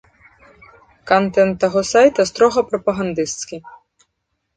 Кантэнт 1.09 1.59
таго 1.63 1.79
сайта 1.91 2.25
строга 2.31 2.59
прапагандысцкі. 2.71 3.57